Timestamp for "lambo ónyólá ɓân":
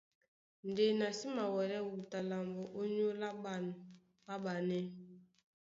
2.31-3.63